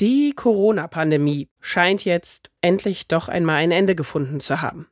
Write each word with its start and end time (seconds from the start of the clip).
Die 0.00 0.34
Corona-Pandemie 0.34 1.48
scheint 1.60 2.04
jetzt 2.04 2.50
endlich 2.60 3.08
doch 3.08 3.28
einmal 3.28 3.56
ein 3.56 3.70
Ende 3.70 3.94
gefunden 3.94 4.40
zu 4.40 4.60
haben. 4.60 4.88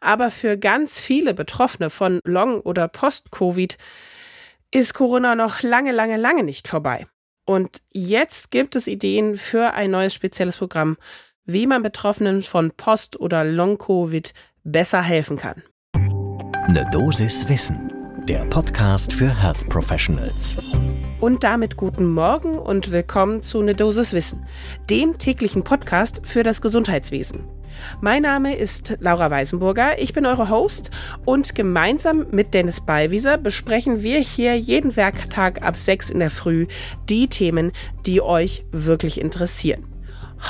Aber 0.00 0.30
für 0.30 0.56
ganz 0.56 1.00
viele 1.00 1.34
Betroffene 1.34 1.90
von 1.90 2.20
Long- 2.24 2.60
oder 2.60 2.86
Post-Covid 2.86 3.76
ist 4.72 4.94
Corona 4.94 5.34
noch 5.34 5.62
lange, 5.62 5.90
lange, 5.90 6.16
lange 6.16 6.44
nicht 6.44 6.68
vorbei. 6.68 7.06
Und 7.44 7.80
jetzt 7.92 8.50
gibt 8.50 8.76
es 8.76 8.86
Ideen 8.86 9.36
für 9.36 9.72
ein 9.74 9.90
neues 9.90 10.14
spezielles 10.14 10.58
Programm, 10.58 10.96
wie 11.44 11.66
man 11.66 11.82
Betroffenen 11.82 12.42
von 12.42 12.70
Post- 12.72 13.18
oder 13.18 13.44
Long-Covid 13.44 14.32
besser 14.62 15.02
helfen 15.02 15.38
kann. 15.38 15.62
Eine 16.68 16.88
Dosis 16.90 17.48
Wissen, 17.48 17.92
der 18.28 18.44
Podcast 18.46 19.12
für 19.12 19.28
Health 19.42 19.68
Professionals. 19.68 20.56
Und 21.26 21.42
damit 21.42 21.76
guten 21.76 22.06
Morgen 22.06 22.56
und 22.56 22.92
willkommen 22.92 23.42
zu 23.42 23.60
Ne 23.60 23.74
Dosis 23.74 24.12
Wissen, 24.12 24.46
dem 24.88 25.18
täglichen 25.18 25.64
Podcast 25.64 26.20
für 26.22 26.44
das 26.44 26.62
Gesundheitswesen. 26.62 27.42
Mein 28.00 28.22
Name 28.22 28.54
ist 28.54 28.98
Laura 29.00 29.28
Weisenburger, 29.28 30.00
ich 30.00 30.12
bin 30.12 30.24
eure 30.24 30.50
Host 30.50 30.92
und 31.24 31.56
gemeinsam 31.56 32.26
mit 32.30 32.54
Dennis 32.54 32.80
Ballwieser 32.80 33.38
besprechen 33.38 34.04
wir 34.04 34.20
hier 34.20 34.56
jeden 34.56 34.94
Werktag 34.94 35.62
ab 35.62 35.76
6 35.76 36.10
in 36.10 36.20
der 36.20 36.30
Früh 36.30 36.68
die 37.08 37.26
Themen, 37.26 37.72
die 38.06 38.22
euch 38.22 38.64
wirklich 38.70 39.20
interessieren. 39.20 39.82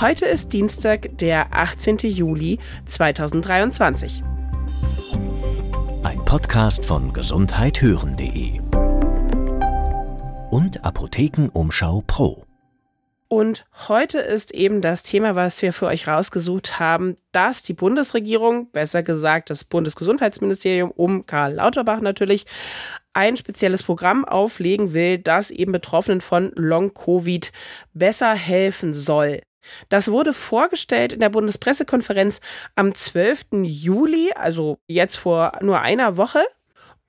Heute 0.02 0.27
ist 0.27 0.52
Dienstag, 0.52 1.16
der 1.16 1.55
18. 1.55 2.00
Juli 2.02 2.58
2023. 2.84 4.22
Ein 6.02 6.22
Podcast 6.27 6.84
von 6.84 7.14
gesundheithören.de 7.14 8.66
und 10.50 10.84
Apothekenumschau 10.84 12.02
Pro. 12.06 12.45
Und 13.28 13.66
heute 13.88 14.20
ist 14.20 14.52
eben 14.52 14.80
das 14.80 15.02
Thema, 15.02 15.34
was 15.34 15.60
wir 15.60 15.72
für 15.72 15.86
euch 15.86 16.06
rausgesucht 16.06 16.78
haben, 16.78 17.16
dass 17.32 17.64
die 17.64 17.72
Bundesregierung, 17.72 18.70
besser 18.70 19.02
gesagt 19.02 19.50
das 19.50 19.64
Bundesgesundheitsministerium 19.64 20.92
um 20.92 21.27
Karl 21.27 21.55
Lauterbach 21.55 22.00
natürlich, 22.00 22.47
ein 23.14 23.36
spezielles 23.36 23.83
Programm 23.83 24.24
auflegen 24.24 24.94
will, 24.94 25.19
das 25.19 25.50
eben 25.50 25.72
Betroffenen 25.72 26.20
von 26.20 26.52
Long-Covid 26.55 27.50
besser 27.94 28.34
helfen 28.34 28.94
soll. 28.94 29.41
Das 29.89 30.11
wurde 30.12 30.33
vorgestellt 30.33 31.12
in 31.12 31.19
der 31.19 31.30
Bundespressekonferenz 31.30 32.41
am 32.77 32.94
12. 32.94 33.47
Juli, 33.62 34.30
also 34.36 34.78
jetzt 34.86 35.17
vor 35.17 35.58
nur 35.61 35.80
einer 35.80 36.17
Woche. 36.17 36.44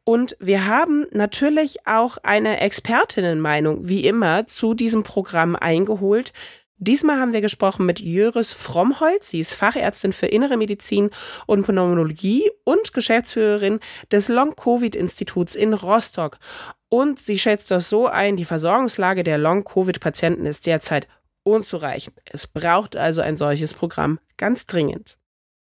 Und 0.07 0.37
wir 0.39 0.67
haben 0.67 1.05
natürlich 1.11 1.85
auch 1.85 2.17
eine 2.23 2.61
Expertinnenmeinung, 2.61 3.89
wie 3.89 4.05
immer, 4.05 4.47
zu 4.47 4.73
diesem 4.73 5.03
Programm 5.03 5.57
eingeholt. 5.57 6.31
Diesmal 6.77 7.19
haben 7.19 7.33
wir 7.33 7.41
gesprochen 7.41 7.85
mit 7.85 7.99
Jöris 7.99 8.53
Frommholz. 8.53 9.31
Sie 9.31 9.41
ist 9.41 9.53
Fachärztin 9.53 10.13
für 10.13 10.27
Innere 10.27 10.55
Medizin 10.55 11.09
und 11.45 11.67
Pneumologie 11.67 12.49
und 12.63 12.93
Geschäftsführerin 12.93 13.81
des 14.09 14.29
Long-Covid-Instituts 14.29 15.55
in 15.55 15.73
Rostock. 15.73 16.39
Und 16.87 17.19
sie 17.19 17.37
schätzt 17.37 17.69
das 17.69 17.89
so 17.89 18.07
ein, 18.07 18.37
die 18.37 18.45
Versorgungslage 18.45 19.25
der 19.25 19.37
Long-Covid-Patienten 19.37 20.45
ist 20.45 20.67
derzeit 20.67 21.09
unzureichend. 21.43 22.15
Es 22.23 22.47
braucht 22.47 22.95
also 22.95 23.19
ein 23.19 23.35
solches 23.35 23.73
Programm 23.73 24.19
ganz 24.37 24.67
dringend. 24.67 25.17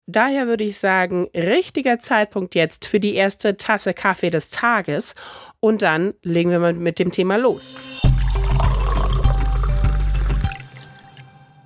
Daher 0.08 0.48
würde 0.48 0.64
ich 0.64 0.78
sagen, 0.78 1.28
richtiger 1.32 2.00
Zeitpunkt 2.00 2.56
jetzt 2.56 2.86
für 2.86 2.98
die 2.98 3.14
erste 3.14 3.56
Tasse 3.56 3.94
Kaffee 3.94 4.30
des 4.30 4.48
Tages 4.48 5.14
und 5.60 5.80
dann 5.82 6.14
legen 6.22 6.50
wir 6.50 6.58
mal 6.58 6.72
mit 6.72 6.98
dem 6.98 7.12
Thema 7.12 7.36
los. 7.36 7.76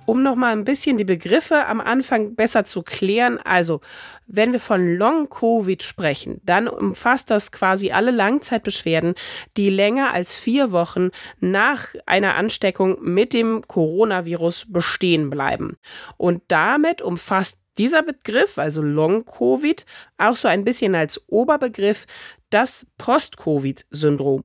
Um 0.05 0.21
noch 0.21 0.35
mal 0.35 0.51
ein 0.51 0.65
bisschen 0.65 0.97
die 0.97 1.03
Begriffe 1.03 1.65
am 1.65 1.81
Anfang 1.81 2.35
besser 2.35 2.63
zu 2.63 2.83
klären, 2.83 3.39
also 3.39 3.81
wenn 4.27 4.53
wir 4.53 4.59
von 4.59 4.95
Long 4.95 5.29
Covid 5.29 5.81
sprechen, 5.81 6.39
dann 6.45 6.67
umfasst 6.67 7.31
das 7.31 7.51
quasi 7.51 7.91
alle 7.91 8.11
Langzeitbeschwerden, 8.11 9.15
die 9.57 9.69
länger 9.69 10.13
als 10.13 10.37
vier 10.37 10.71
Wochen 10.71 11.09
nach 11.39 11.87
einer 12.05 12.35
Ansteckung 12.35 12.99
mit 13.01 13.33
dem 13.33 13.67
Coronavirus 13.67 14.71
bestehen 14.71 15.31
bleiben. 15.31 15.77
Und 16.15 16.43
damit 16.47 17.01
umfasst 17.01 17.57
dieser 17.77 18.03
Begriff, 18.03 18.57
also 18.57 18.81
Long-Covid, 18.81 19.85
auch 20.17 20.35
so 20.35 20.47
ein 20.47 20.63
bisschen 20.63 20.95
als 20.95 21.21
Oberbegriff 21.27 22.05
das 22.49 22.85
Post-Covid-Syndrom. 22.97 24.43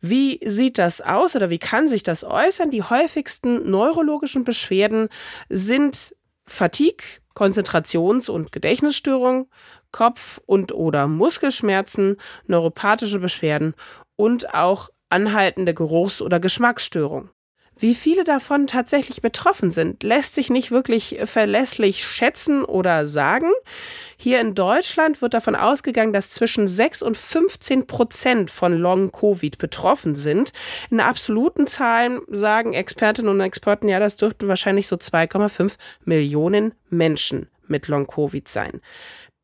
Wie 0.00 0.40
sieht 0.44 0.78
das 0.78 1.00
aus 1.00 1.34
oder 1.34 1.50
wie 1.50 1.58
kann 1.58 1.88
sich 1.88 2.02
das 2.02 2.22
äußern? 2.22 2.70
Die 2.70 2.82
häufigsten 2.82 3.70
neurologischen 3.70 4.44
Beschwerden 4.44 5.08
sind 5.48 6.14
Fatigue, 6.44 7.20
Konzentrations- 7.34 8.30
und 8.30 8.52
Gedächtnisstörung, 8.52 9.48
Kopf- 9.90 10.40
und 10.46 10.72
oder 10.72 11.06
Muskelschmerzen, 11.06 12.16
neuropathische 12.46 13.18
Beschwerden 13.18 13.74
und 14.16 14.54
auch 14.54 14.90
anhaltende 15.08 15.74
Geruchs- 15.74 16.22
oder 16.22 16.40
Geschmacksstörung. 16.40 17.30
Wie 17.78 17.94
viele 17.94 18.24
davon 18.24 18.66
tatsächlich 18.66 19.20
betroffen 19.20 19.70
sind, 19.70 20.02
lässt 20.02 20.34
sich 20.34 20.48
nicht 20.48 20.70
wirklich 20.70 21.18
verlässlich 21.24 22.06
schätzen 22.06 22.64
oder 22.64 23.06
sagen. 23.06 23.50
Hier 24.16 24.40
in 24.40 24.54
Deutschland 24.54 25.20
wird 25.20 25.34
davon 25.34 25.54
ausgegangen, 25.54 26.14
dass 26.14 26.30
zwischen 26.30 26.66
6 26.66 27.02
und 27.02 27.18
15 27.18 27.86
Prozent 27.86 28.50
von 28.50 28.72
Long-Covid 28.72 29.58
betroffen 29.58 30.14
sind. 30.14 30.54
In 30.90 31.00
absoluten 31.00 31.66
Zahlen 31.66 32.22
sagen 32.28 32.72
Expertinnen 32.72 33.30
und 33.30 33.40
Experten, 33.42 33.88
ja, 33.90 34.00
das 34.00 34.16
dürften 34.16 34.48
wahrscheinlich 34.48 34.88
so 34.88 34.96
2,5 34.96 35.74
Millionen 36.06 36.72
Menschen 36.88 37.50
mit 37.66 37.88
Long-Covid 37.88 38.48
sein. 38.48 38.80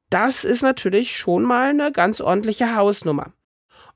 Das 0.08 0.44
ist 0.44 0.62
natürlich 0.62 1.18
schon 1.18 1.42
mal 1.42 1.68
eine 1.68 1.92
ganz 1.92 2.22
ordentliche 2.22 2.76
Hausnummer. 2.76 3.34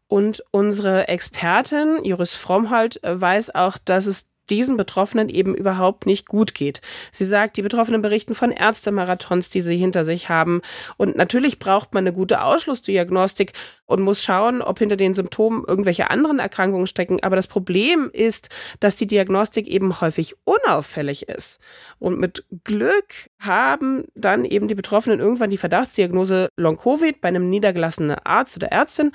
Und 0.09 0.43
unsere 0.53 1.09
Expertin, 1.09 2.05
Juris 2.05 2.34
Frommholt, 2.34 3.00
weiß 3.03 3.55
auch, 3.55 3.77
dass 3.84 4.06
es 4.06 4.27
diesen 4.51 4.77
Betroffenen 4.77 5.29
eben 5.29 5.55
überhaupt 5.55 6.07
nicht 6.07 6.27
gut 6.27 6.55
geht. 6.55 6.81
Sie 7.12 7.25
sagt, 7.25 7.57
die 7.57 7.62
Betroffenen 7.62 8.03
berichten 8.03 8.34
von 8.34 8.51
Ärztemarathons, 8.51 9.51
die 9.51 9.61
sie 9.61 9.77
hinter 9.77 10.05
sich 10.05 10.29
haben. 10.29 10.62
Und 10.97 11.17
natürlich 11.17 11.59
braucht 11.59 11.95
man 11.95 12.05
eine 12.05 12.12
gute 12.12 12.43
Ausschlussdiagnostik 12.43 13.53
und 13.87 14.03
muss 14.03 14.23
schauen, 14.23 14.62
ob 14.62 14.79
hinter 14.79 14.97
den 14.97 15.15
Symptomen 15.15 15.65
irgendwelche 15.67 16.11
anderen 16.11 16.39
Erkrankungen 16.39 16.87
stecken. 16.87 17.23
Aber 17.23 17.37
das 17.37 17.47
Problem 17.47 18.11
ist, 18.12 18.49
dass 18.81 18.97
die 18.97 19.06
Diagnostik 19.06 19.67
eben 19.69 20.01
häufig 20.01 20.35
unauffällig 20.45 21.29
ist. 21.29 21.59
Und 21.99 22.19
mit 22.19 22.45
Glück 22.65 23.31
haben 23.41 24.05
dann 24.15 24.45
eben 24.45 24.69
die 24.69 24.75
Betroffenen 24.75 25.21
irgendwann 25.21 25.51
die 25.51 25.56
Verdachtsdiagnose 25.56 26.49
Long-Covid 26.56 27.21
bei 27.21 27.29
einem 27.29 27.49
niedergelassenen 27.49 28.17
Arzt 28.25 28.56
oder 28.56 28.69
Ärztin. 28.69 29.12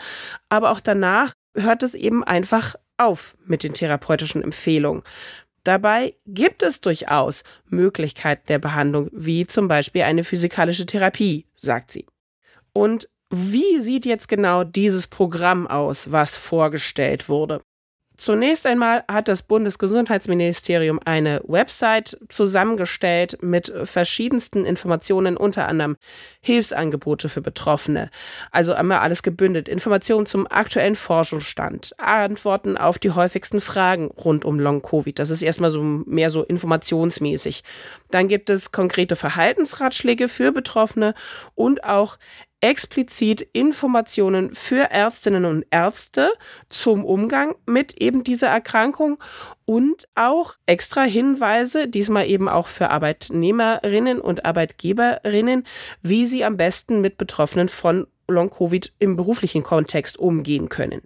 Aber 0.49 0.71
auch 0.71 0.79
danach 0.79 1.33
hört 1.55 1.83
es 1.83 1.93
eben 1.95 2.23
einfach 2.23 2.75
auf 3.01 3.35
mit 3.45 3.63
den 3.63 3.73
therapeutischen 3.73 4.43
Empfehlungen. 4.43 5.03
Dabei 5.63 6.15
gibt 6.25 6.63
es 6.63 6.81
durchaus 6.81 7.43
Möglichkeiten 7.65 8.47
der 8.47 8.59
Behandlung, 8.59 9.09
wie 9.11 9.45
zum 9.45 9.67
Beispiel 9.67 10.03
eine 10.03 10.23
physikalische 10.23 10.85
Therapie, 10.85 11.45
sagt 11.55 11.91
sie. 11.91 12.07
Und 12.73 13.09
wie 13.29 13.79
sieht 13.79 14.05
jetzt 14.05 14.27
genau 14.27 14.63
dieses 14.63 15.07
Programm 15.07 15.67
aus, 15.67 16.11
was 16.11 16.35
vorgestellt 16.37 17.29
wurde? 17.29 17.61
Zunächst 18.21 18.67
einmal 18.67 19.03
hat 19.07 19.27
das 19.27 19.41
Bundesgesundheitsministerium 19.41 20.99
eine 21.03 21.41
Website 21.47 22.19
zusammengestellt 22.29 23.39
mit 23.41 23.73
verschiedensten 23.85 24.63
Informationen, 24.63 25.37
unter 25.37 25.67
anderem 25.67 25.97
Hilfsangebote 26.39 27.29
für 27.29 27.41
Betroffene. 27.41 28.11
Also 28.51 28.73
einmal 28.73 28.99
alles 28.99 29.23
gebündelt. 29.23 29.67
Informationen 29.67 30.27
zum 30.27 30.45
aktuellen 30.45 30.93
Forschungsstand, 30.93 31.95
Antworten 31.97 32.77
auf 32.77 32.99
die 32.99 33.09
häufigsten 33.09 33.59
Fragen 33.59 34.11
rund 34.11 34.45
um 34.45 34.59
Long-Covid. 34.59 35.17
Das 35.17 35.31
ist 35.31 35.41
erstmal 35.41 35.71
so 35.71 35.81
mehr 35.81 36.29
so 36.29 36.43
informationsmäßig. 36.43 37.63
Dann 38.11 38.27
gibt 38.27 38.51
es 38.51 38.71
konkrete 38.71 39.15
Verhaltensratschläge 39.15 40.27
für 40.27 40.51
Betroffene 40.51 41.15
und 41.55 41.83
auch 41.85 42.19
explizit 42.61 43.41
Informationen 43.41 44.53
für 44.53 44.91
Ärztinnen 44.91 45.45
und 45.45 45.65
Ärzte 45.71 46.31
zum 46.69 47.03
Umgang 47.03 47.55
mit 47.65 48.01
eben 48.01 48.23
dieser 48.23 48.47
Erkrankung 48.47 49.21
und 49.65 50.07
auch 50.15 50.55
extra 50.67 51.03
Hinweise, 51.03 51.87
diesmal 51.87 52.29
eben 52.29 52.47
auch 52.47 52.67
für 52.67 52.89
Arbeitnehmerinnen 52.89 54.21
und 54.21 54.45
Arbeitgeberinnen, 54.45 55.65
wie 56.01 56.25
sie 56.27 56.45
am 56.45 56.57
besten 56.57 57.01
mit 57.01 57.17
Betroffenen 57.17 57.67
von 57.67 58.07
Long-Covid 58.27 58.93
im 58.99 59.15
beruflichen 59.15 59.63
Kontext 59.63 60.17
umgehen 60.17 60.69
können. 60.69 61.01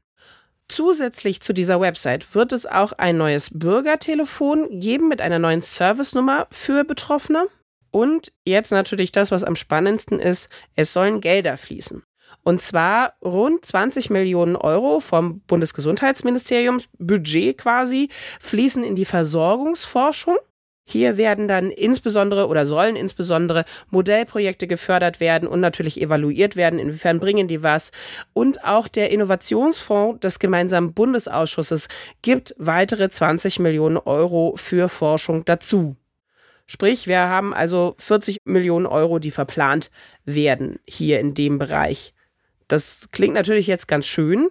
Zusätzlich 0.67 1.41
zu 1.41 1.53
dieser 1.53 1.79
Website 1.79 2.33
wird 2.33 2.51
es 2.51 2.65
auch 2.65 2.91
ein 2.93 3.17
neues 3.17 3.51
Bürgertelefon 3.53 4.79
geben 4.79 5.07
mit 5.07 5.21
einer 5.21 5.37
neuen 5.37 5.61
Servicenummer 5.61 6.47
für 6.51 6.83
Betroffene. 6.83 7.47
Und 7.95 8.33
jetzt 8.43 8.73
natürlich 8.73 9.13
das, 9.13 9.31
was 9.31 9.45
am 9.45 9.55
spannendsten 9.55 10.19
ist, 10.19 10.49
es 10.75 10.91
sollen 10.91 11.21
Gelder 11.21 11.55
fließen. 11.57 12.03
Und 12.43 12.61
zwar 12.61 13.13
rund 13.23 13.63
20 13.63 14.09
Millionen 14.09 14.57
Euro 14.57 14.99
vom 14.99 15.39
Bundesgesundheitsministerium, 15.47 16.81
Budget 16.99 17.57
quasi, 17.57 18.09
fließen 18.41 18.83
in 18.83 18.97
die 18.97 19.05
Versorgungsforschung. 19.05 20.35
Hier 20.85 21.15
werden 21.15 21.47
dann 21.47 21.71
insbesondere 21.71 22.49
oder 22.49 22.65
sollen 22.65 22.97
insbesondere 22.97 23.63
Modellprojekte 23.91 24.67
gefördert 24.67 25.21
werden 25.21 25.47
und 25.47 25.61
natürlich 25.61 26.01
evaluiert 26.01 26.57
werden, 26.57 26.79
inwiefern 26.79 27.21
bringen 27.21 27.47
die 27.47 27.63
was. 27.63 27.91
Und 28.33 28.65
auch 28.65 28.89
der 28.89 29.09
Innovationsfonds 29.09 30.19
des 30.19 30.39
gemeinsamen 30.39 30.93
Bundesausschusses 30.93 31.87
gibt 32.21 32.55
weitere 32.57 33.09
20 33.09 33.59
Millionen 33.59 33.95
Euro 33.95 34.55
für 34.57 34.89
Forschung 34.89 35.45
dazu. 35.45 35.95
Sprich, 36.67 37.07
wir 37.07 37.29
haben 37.29 37.53
also 37.53 37.95
40 37.99 38.39
Millionen 38.45 38.85
Euro, 38.85 39.19
die 39.19 39.31
verplant 39.31 39.91
werden 40.23 40.79
hier 40.87 41.19
in 41.19 41.33
dem 41.33 41.59
Bereich. 41.59 42.13
Das 42.67 43.09
klingt 43.11 43.35
natürlich 43.35 43.67
jetzt 43.67 43.87
ganz 43.87 44.07
schön. 44.07 44.49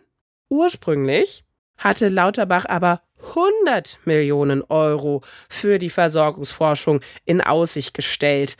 Ursprünglich 0.48 1.44
hatte 1.76 2.08
Lauterbach 2.08 2.66
aber 2.66 3.02
100 3.30 3.98
Millionen 4.04 4.62
Euro 4.62 5.22
für 5.48 5.78
die 5.78 5.90
Versorgungsforschung 5.90 7.00
in 7.24 7.40
Aussicht 7.40 7.94
gestellt. 7.94 8.56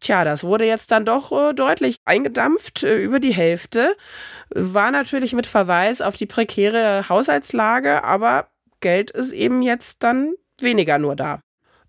Tja, 0.00 0.24
das 0.24 0.44
wurde 0.44 0.64
jetzt 0.66 0.90
dann 0.90 1.04
doch 1.04 1.32
äh, 1.32 1.52
deutlich 1.52 1.96
eingedampft, 2.04 2.84
äh, 2.84 2.96
über 2.96 3.20
die 3.20 3.34
Hälfte. 3.34 3.96
War 4.50 4.90
natürlich 4.90 5.32
mit 5.32 5.46
Verweis 5.46 6.00
auf 6.00 6.16
die 6.16 6.26
prekäre 6.26 7.08
Haushaltslage, 7.08 8.04
aber 8.04 8.48
Geld 8.80 9.10
ist 9.10 9.32
eben 9.32 9.62
jetzt 9.62 10.02
dann 10.02 10.34
weniger 10.58 10.98
nur 10.98 11.16
da. 11.16 11.40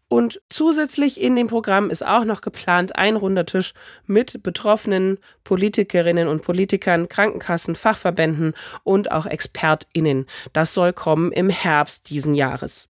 Und 0.07 0.39
zusätzlich 0.49 1.19
in 1.19 1.35
dem 1.35 1.47
Programm 1.47 1.89
ist 1.89 2.05
auch 2.05 2.25
noch 2.25 2.41
geplant 2.41 2.95
ein 2.95 3.15
runder 3.15 3.45
Tisch 3.45 3.73
mit 4.05 4.43
betroffenen 4.43 5.17
Politikerinnen 5.43 6.27
und 6.27 6.43
Politikern, 6.43 7.09
Krankenkassen, 7.09 7.75
Fachverbänden 7.75 8.53
und 8.83 9.11
auch 9.11 9.25
ExpertInnen. 9.25 10.27
Das 10.53 10.73
soll 10.73 10.93
kommen 10.93 11.31
im 11.31 11.49
Herbst 11.49 12.09
diesen 12.09 12.35
Jahres. 12.35 12.87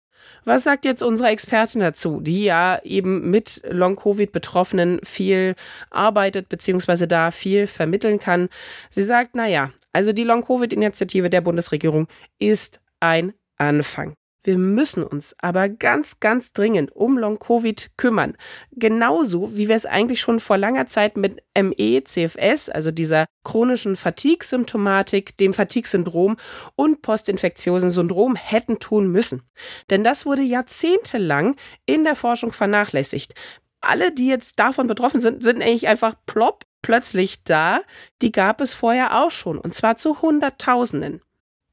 Was 0.46 0.64
sagt 0.64 0.86
jetzt 0.86 1.04
unsere 1.04 1.30
Expertin 1.30 1.82
dazu, 1.82 2.22
die 2.22 2.46
ja 2.46 2.80
eben 2.84 3.30
mit 3.30 3.62
Long-Covid-Betroffenen 3.68 5.00
viel 5.04 5.56
arbeitet, 5.90 6.48
beziehungsweise 6.48 7.08
da 7.08 7.32
viel 7.32 7.68
vermitteln 7.68 8.20
kann? 8.20 8.50
Sie 8.90 9.04
sagt, 9.04 9.36
naja, 9.36 9.72
also 9.94 10.14
die 10.14 10.24
Long-Covid-Initiative 10.24 11.30
der 11.30 11.42
Bundesregierung 11.42 12.08
ist 12.40 12.80
ein 13.00 13.34
Anfang. 13.58 14.16
Wir 14.44 14.58
müssen 14.58 15.04
uns 15.04 15.36
aber 15.40 15.70
ganz, 15.70 16.20
ganz 16.20 16.52
dringend 16.52 16.96
um 16.96 17.18
Long-Covid 17.18 17.92
kümmern. 17.98 18.36
Genauso 18.72 19.56
wie 19.56 19.68
wir 19.68 19.76
es 19.76 19.86
eigentlich 19.86 20.20
schon 20.20 20.40
vor 20.40 20.58
langer 20.58 20.88
Zeit 20.88 21.16
mit 21.16 21.44
ME, 21.56 22.04
CFS, 22.04 22.70
also 22.70 22.90
dieser 22.90 23.26
chronischen 23.44 23.96
Fatigue-Symptomatik, 23.96 25.38
dem 25.38 25.54
Fatigue-Syndrom 25.54 26.38
und 26.76 27.04
postinfektiösen 27.04 27.92
Syndrom 27.92 28.36
hätten 28.36 28.80
tun 28.80 29.12
müssen. 29.12 29.44
Denn 29.92 30.04
das 30.04 30.26
wurde 30.26 30.42
jahrzehntelang 30.42 31.56
in 31.86 32.04
der 32.04 32.16
Forschung 32.16 32.52
vernachlässigt. 32.52 33.36
Alle, 33.80 34.12
die 34.12 34.28
jetzt 34.28 34.60
davon 34.60 34.88
betroffen 34.88 35.22
sind, 35.22 35.44
sind 35.44 35.62
eigentlich 35.62 35.88
einfach 35.88 36.16
plopp 36.26 36.64
plötzlich 36.82 37.44
da. 37.44 37.82
Die 38.22 38.32
gab 38.32 38.62
es 38.62 38.74
vorher 38.74 39.22
auch 39.24 39.32
schon, 39.32 39.58
und 39.60 39.76
zwar 39.76 39.98
zu 39.98 40.22
Hunderttausenden. 40.22 41.22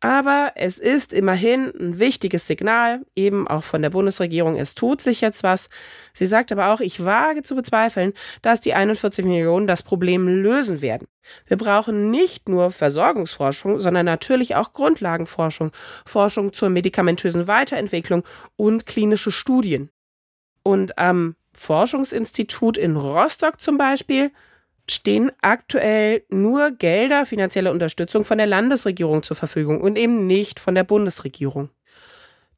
Aber 0.01 0.53
es 0.55 0.79
ist 0.79 1.13
immerhin 1.13 1.73
ein 1.77 1.99
wichtiges 1.99 2.47
Signal, 2.47 3.05
eben 3.17 3.49
auch 3.49 3.65
von 3.65 3.83
der 3.83 3.91
Bundesregierung, 3.91 4.57
es 4.57 4.77
tut 4.77 5.01
sich 5.01 5.21
jetzt 5.21 5.43
was. 5.43 5.69
Sie 6.15 6.27
sagt 6.27 6.53
aber 6.53 6.73
auch, 6.73 6.81
ich 6.81 7.05
wage 7.05 7.43
zu 7.43 7.57
bezweifeln, 7.57 8.13
dass 8.41 8.61
die 8.61 8.75
41 8.75 9.25
Millionen 9.25 9.67
das 9.67 9.83
Problem 9.83 10.29
lösen 10.29 10.83
werden. 10.83 11.09
Wir 11.47 11.57
brauchen 11.57 12.13
nicht 12.13 12.49
nur 12.49 12.71
Versorgungsforschung, 12.71 13.81
sondern 13.81 14.07
natürlich 14.07 14.55
auch 14.55 14.73
Grundlagenforschung, 14.73 15.73
Forschung 16.07 16.53
zur 16.53 16.69
medikamentösen 16.69 17.49
Weiterentwicklung 17.49 18.23
und 18.57 18.87
klinische 18.87 19.33
Studien. 19.33 19.91
Und 20.63 20.97
am 20.97 21.35
Forschungsinstitut 21.55 22.79
in 22.79 22.95
Rostock 22.95 23.61
zum 23.61 23.79
Beispiel 23.79 24.31
stehen 24.91 25.31
aktuell 25.43 26.23
nur 26.29 26.71
Gelder, 26.71 27.27
finanzielle 27.27 27.71
Unterstützung 27.71 28.25
von 28.25 28.39
der 28.39 28.47
Landesregierung 28.47 29.23
zur 29.23 29.37
Verfügung 29.37 29.81
und 29.81 29.97
eben 29.97 30.27
nicht 30.27 30.61
von 30.61 30.75
der 30.75 30.85
Bundesregierung. 30.85 31.71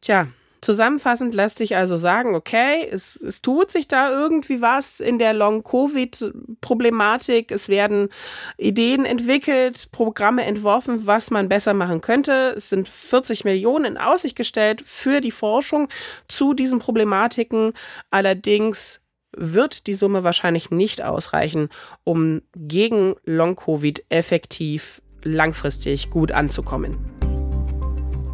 Tja, 0.01 0.29
zusammenfassend 0.61 1.35
lässt 1.35 1.59
sich 1.59 1.77
also 1.77 1.97
sagen, 1.97 2.35
okay, 2.35 2.87
es, 2.91 3.17
es 3.17 3.41
tut 3.43 3.71
sich 3.71 3.89
da 3.89 4.11
irgendwie 4.11 4.61
was 4.61 5.01
in 5.01 5.19
der 5.19 5.33
Long-Covid-Problematik. 5.33 7.51
Es 7.51 7.69
werden 7.69 8.09
Ideen 8.57 9.05
entwickelt, 9.05 9.89
Programme 9.93 10.45
entworfen, 10.45 11.07
was 11.07 11.31
man 11.31 11.49
besser 11.49 11.75
machen 11.75 12.01
könnte. 12.01 12.55
Es 12.57 12.71
sind 12.71 12.89
40 12.89 13.45
Millionen 13.45 13.85
in 13.85 13.99
Aussicht 13.99 14.37
gestellt 14.37 14.83
für 14.83 15.21
die 15.21 15.33
Forschung 15.33 15.89
zu 16.29 16.55
diesen 16.55 16.79
Problematiken. 16.79 17.73
Allerdings 18.11 19.01
wird 19.37 19.87
die 19.87 19.95
Summe 19.95 20.25
wahrscheinlich 20.25 20.71
nicht 20.71 21.03
ausreichen, 21.03 21.69
um 22.05 22.43
gegen 22.55 23.15
Long-Covid 23.25 24.05
effektiv 24.09 25.03
langfristig 25.23 26.11
gut 26.11 26.33
anzukommen. 26.33 26.99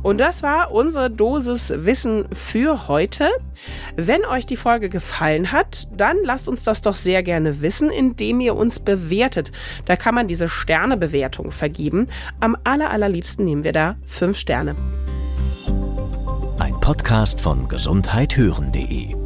Und 0.06 0.18
das 0.18 0.44
war 0.44 0.70
unsere 0.70 1.10
Dosis 1.10 1.72
Wissen 1.74 2.28
für 2.32 2.86
heute. 2.86 3.28
Wenn 3.96 4.24
euch 4.24 4.46
die 4.46 4.54
Folge 4.54 4.88
gefallen 4.88 5.50
hat, 5.50 5.88
dann 5.96 6.18
lasst 6.22 6.48
uns 6.48 6.62
das 6.62 6.80
doch 6.80 6.94
sehr 6.94 7.24
gerne 7.24 7.60
wissen, 7.60 7.90
indem 7.90 8.38
ihr 8.38 8.54
uns 8.54 8.78
bewertet. 8.78 9.50
Da 9.84 9.96
kann 9.96 10.14
man 10.14 10.28
diese 10.28 10.48
Sternebewertung 10.48 11.50
vergeben. 11.50 12.06
Am 12.38 12.56
allerallerliebsten 12.62 13.44
nehmen 13.44 13.64
wir 13.64 13.72
da 13.72 13.96
fünf 14.06 14.38
Sterne. 14.38 14.76
Ein 16.60 16.78
Podcast 16.80 17.40
von 17.40 17.68
gesundheithören.de 17.68 19.25